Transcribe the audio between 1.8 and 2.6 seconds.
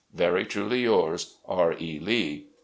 Lee.